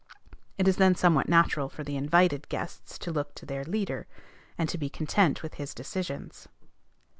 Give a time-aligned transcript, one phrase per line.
[0.57, 4.07] It is then somewhat natural for the invited guests to look to their leader,
[4.57, 6.47] and to be content with his decisions.